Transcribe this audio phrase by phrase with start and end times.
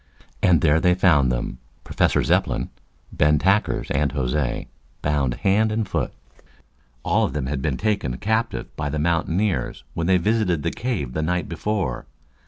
[0.41, 2.71] And there they found them Professor Zepplin,
[3.11, 4.67] Ben Tackers and Jose,
[5.03, 6.11] bound hand and foot.
[7.03, 11.13] All of them bad been taken captive by the mountaineers when they visited the cave
[11.13, 12.07] the night before.